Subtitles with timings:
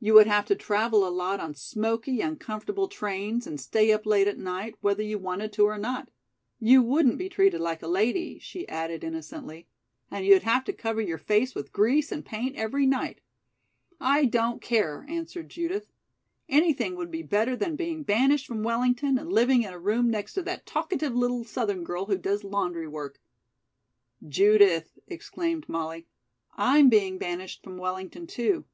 [0.00, 4.26] "You would have to travel a lot on smoky, uncomfortable trains and stay up late
[4.26, 6.10] at night, whether you wanted to or not.
[6.58, 9.68] You wouldn't be treated like a lady," she added innocently,
[10.10, 13.20] "and you'd have to cover your face with grease and paint every night."
[14.00, 15.92] "I don't care," answered Judith.
[16.48, 20.32] "Anything would be better than being banished from Wellington and living in a room next
[20.32, 23.20] to that talkative little southern girl who does laundry work."
[24.26, 26.06] "Judith," exclaimed Molly,
[26.56, 28.64] "I'm being banished from Wellington, too.